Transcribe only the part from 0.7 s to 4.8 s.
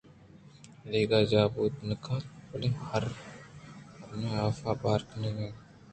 دگہ جاہ بوت نہ کنت بلئے ہرن ہاف ءِ